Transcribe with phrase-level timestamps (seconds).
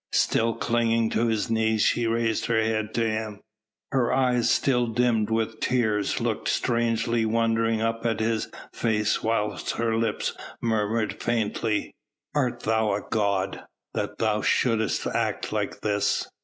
[0.13, 3.39] Still clinging to his knees she raised her head to him;
[3.91, 9.95] her eyes still dimmed with tears looked strangely wondering up at his face whilst her
[9.95, 11.93] lips murmured faintly:
[12.33, 13.61] "Art thou a god,
[13.93, 16.27] that thou shouldst act like this?"